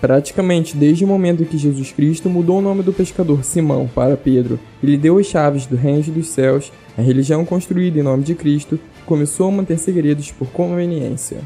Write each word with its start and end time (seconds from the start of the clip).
Praticamente 0.00 0.76
desde 0.76 1.04
o 1.04 1.08
momento 1.08 1.42
em 1.42 1.46
que 1.46 1.58
Jesus 1.58 1.90
Cristo 1.90 2.30
mudou 2.30 2.58
o 2.58 2.62
nome 2.62 2.84
do 2.84 2.92
pescador 2.92 3.42
Simão 3.42 3.90
para 3.92 4.16
Pedro 4.16 4.58
e 4.80 4.86
lhe 4.86 4.96
deu 4.96 5.18
as 5.18 5.26
chaves 5.26 5.66
do 5.66 5.74
reino 5.74 6.02
dos 6.04 6.28
céus, 6.28 6.72
a 6.96 7.02
religião 7.02 7.44
construída 7.44 7.98
em 7.98 8.02
nome 8.02 8.22
de 8.22 8.34
Cristo 8.34 8.78
começou 9.04 9.48
a 9.48 9.50
manter 9.50 9.76
segredos 9.76 10.30
por 10.30 10.48
conveniência. 10.48 11.38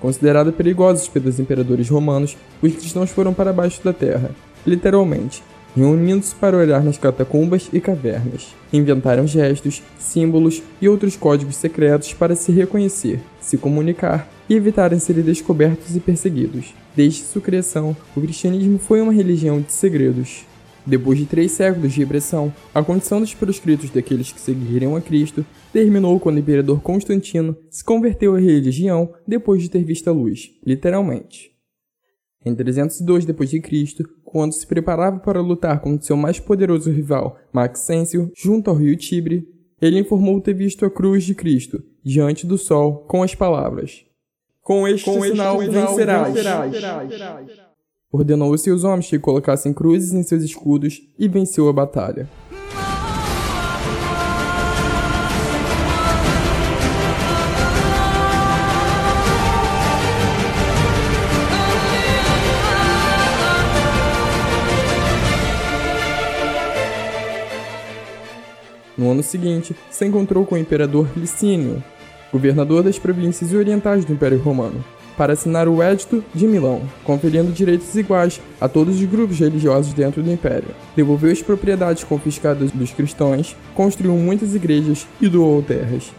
Considerada 0.00 0.50
perigosa 0.50 1.08
pelos 1.12 1.38
imperadores 1.38 1.88
romanos, 1.88 2.36
os 2.60 2.72
cristãos 2.72 3.10
foram 3.10 3.32
para 3.32 3.52
baixo 3.52 3.84
da 3.84 3.92
terra, 3.92 4.30
literalmente, 4.66 5.42
reunindo-se 5.76 6.34
para 6.34 6.56
olhar 6.56 6.82
nas 6.82 6.98
catacumbas 6.98 7.68
e 7.72 7.80
cavernas. 7.80 8.48
Inventaram 8.72 9.26
gestos, 9.26 9.82
símbolos 9.98 10.62
e 10.80 10.88
outros 10.88 11.16
códigos 11.16 11.56
secretos 11.56 12.12
para 12.12 12.34
se 12.34 12.50
reconhecer, 12.50 13.20
se 13.40 13.56
comunicar 13.56 14.28
e 14.50 14.54
evitarem 14.54 14.98
serem 14.98 15.22
descobertos 15.22 15.94
e 15.94 16.00
perseguidos. 16.00 16.74
Desde 16.96 17.22
sua 17.22 17.40
criação, 17.40 17.96
o 18.16 18.20
cristianismo 18.20 18.80
foi 18.80 19.00
uma 19.00 19.12
religião 19.12 19.60
de 19.60 19.72
segredos. 19.72 20.44
Depois 20.84 21.18
de 21.20 21.24
três 21.24 21.52
séculos 21.52 21.92
de 21.92 22.00
repressão, 22.00 22.52
a 22.74 22.82
condição 22.82 23.20
dos 23.20 23.32
proscritos 23.32 23.90
daqueles 23.90 24.32
que 24.32 24.40
seguiriam 24.40 24.96
a 24.96 25.00
Cristo 25.00 25.46
terminou 25.72 26.18
quando 26.18 26.36
o 26.36 26.40
imperador 26.40 26.80
Constantino 26.80 27.56
se 27.70 27.84
converteu 27.84 28.34
à 28.34 28.40
religião 28.40 29.12
depois 29.24 29.62
de 29.62 29.70
ter 29.70 29.84
visto 29.84 30.08
a 30.08 30.12
luz, 30.12 30.50
literalmente. 30.66 31.52
Em 32.44 32.52
302 32.52 33.26
d.C., 33.26 34.04
quando 34.24 34.52
se 34.52 34.66
preparava 34.66 35.20
para 35.20 35.40
lutar 35.40 35.80
contra 35.80 36.04
seu 36.04 36.16
mais 36.16 36.40
poderoso 36.40 36.90
rival, 36.90 37.38
Maxêncio, 37.52 38.32
junto 38.34 38.68
ao 38.68 38.76
rio 38.76 38.96
Tibre, 38.96 39.46
ele 39.80 40.00
informou 40.00 40.40
ter 40.40 40.54
visto 40.54 40.84
a 40.84 40.90
cruz 40.90 41.22
de 41.22 41.34
Cristo 41.34 41.84
diante 42.02 42.46
do 42.46 42.58
sol 42.58 43.04
com 43.06 43.22
as 43.22 43.34
palavras: 43.34 44.09
Com 44.62 44.86
este, 44.86 45.04
com 45.04 45.24
este 45.24 45.30
sinal 45.30 45.58
vencerás. 45.58 46.32
vencerás. 46.32 46.72
Ordenou 48.12 48.52
os 48.52 48.60
seus 48.60 48.84
homens 48.84 49.08
que 49.08 49.18
colocassem 49.18 49.72
cruzes 49.72 50.12
em 50.12 50.22
seus 50.22 50.42
escudos 50.42 51.00
e 51.18 51.28
venceu 51.28 51.68
a 51.68 51.72
batalha. 51.72 52.28
No 68.98 69.12
ano 69.12 69.22
seguinte, 69.22 69.74
se 69.90 70.04
encontrou 70.04 70.44
com 70.44 70.56
o 70.56 70.58
imperador 70.58 71.08
Licínio, 71.16 71.82
governador 72.32 72.82
das 72.82 72.98
províncias 72.98 73.52
orientais 73.52 74.04
do 74.04 74.12
Império 74.12 74.38
Romano, 74.38 74.84
para 75.16 75.32
assinar 75.32 75.68
o 75.68 75.82
Edito 75.82 76.24
de 76.34 76.46
Milão, 76.46 76.82
conferindo 77.04 77.52
direitos 77.52 77.94
iguais 77.94 78.40
a 78.60 78.68
todos 78.68 78.96
os 78.96 79.04
grupos 79.04 79.38
religiosos 79.38 79.92
dentro 79.92 80.22
do 80.22 80.32
Império. 80.32 80.68
Devolveu 80.96 81.30
as 81.30 81.42
propriedades 81.42 82.04
confiscadas 82.04 82.70
dos 82.70 82.92
cristãos, 82.92 83.56
construiu 83.74 84.14
muitas 84.14 84.54
igrejas 84.54 85.06
e 85.20 85.28
doou 85.28 85.62
terras. 85.62 86.12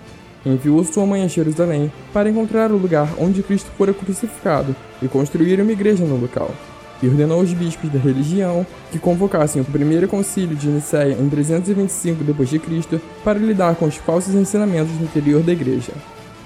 Enviou 0.45 0.83
sua 0.83 1.05
mãe 1.05 1.23
a 1.23 1.27
Jerusalém 1.27 1.91
para 2.11 2.29
encontrar 2.29 2.71
o 2.71 2.77
lugar 2.77 3.13
onde 3.19 3.43
Cristo 3.43 3.69
fora 3.77 3.93
crucificado 3.93 4.75
e 5.01 5.07
construir 5.07 5.59
uma 5.59 5.71
igreja 5.71 6.03
no 6.03 6.17
local 6.17 6.51
e 7.01 7.07
ordenou 7.07 7.39
aos 7.39 7.53
bispos 7.53 7.89
da 7.89 7.99
religião 7.99 8.65
que 8.91 8.99
convocassem 8.99 9.61
o 9.61 9.65
primeiro 9.65 10.07
concílio 10.07 10.55
de 10.55 10.67
Nicéia 10.67 11.17
em 11.19 11.29
325 11.29 12.23
d.C. 12.23 13.01
para 13.23 13.39
lidar 13.39 13.75
com 13.75 13.85
os 13.85 13.95
falsos 13.95 14.33
ensinamentos 14.33 14.93
no 14.95 15.05
interior 15.05 15.41
da 15.41 15.51
igreja. 15.51 15.93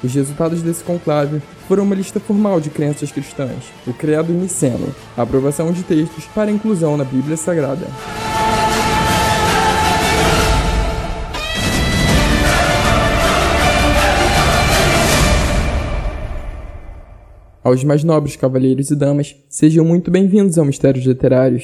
Os 0.04 0.14
resultados 0.14 0.62
desse 0.62 0.84
conclave 0.84 1.42
foram 1.68 1.84
uma 1.84 1.96
lista 1.96 2.20
formal 2.20 2.60
de 2.60 2.70
crenças 2.70 3.12
cristãs, 3.12 3.66
o 3.88 3.94
Credo 3.94 4.34
Niceno, 4.34 4.94
a 5.18 5.24
aprovação 5.24 5.72
de 5.72 5.84
textos 5.84 6.26
para 6.26 6.52
inclusão 6.52 6.96
na 6.96 7.04
Bíblia 7.04 7.38
Sagrada. 7.38 7.88
Aos 17.66 17.84
mais 17.84 18.04
nobres 18.04 18.36
cavalheiros 18.36 18.92
e 18.92 18.96
damas, 18.96 19.36
sejam 19.50 19.84
muito 19.84 20.12
bem-vindos 20.12 20.60
ao 20.60 20.66
Mistérios 20.66 21.04
Literários. 21.04 21.64